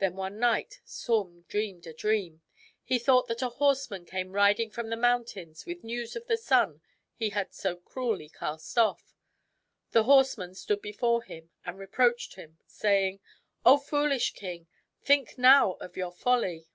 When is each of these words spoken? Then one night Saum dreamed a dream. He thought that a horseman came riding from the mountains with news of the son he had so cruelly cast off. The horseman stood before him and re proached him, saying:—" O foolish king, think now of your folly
Then 0.00 0.16
one 0.16 0.38
night 0.38 0.80
Saum 0.84 1.46
dreamed 1.48 1.86
a 1.86 1.94
dream. 1.94 2.42
He 2.84 2.98
thought 2.98 3.26
that 3.28 3.40
a 3.40 3.48
horseman 3.48 4.04
came 4.04 4.32
riding 4.34 4.70
from 4.70 4.90
the 4.90 4.98
mountains 4.98 5.64
with 5.64 5.82
news 5.82 6.14
of 6.14 6.26
the 6.26 6.36
son 6.36 6.82
he 7.14 7.30
had 7.30 7.54
so 7.54 7.76
cruelly 7.76 8.28
cast 8.28 8.76
off. 8.76 9.16
The 9.92 10.02
horseman 10.04 10.54
stood 10.54 10.82
before 10.82 11.22
him 11.22 11.52
and 11.64 11.78
re 11.78 11.86
proached 11.86 12.34
him, 12.34 12.58
saying:—" 12.66 13.20
O 13.64 13.78
foolish 13.78 14.34
king, 14.34 14.66
think 15.00 15.38
now 15.38 15.72
of 15.80 15.96
your 15.96 16.12
folly 16.12 16.66